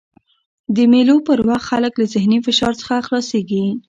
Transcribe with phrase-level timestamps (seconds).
[0.75, 3.65] د مېلو پر وخت خلک له ذهني فشار څخه خلاصيږي.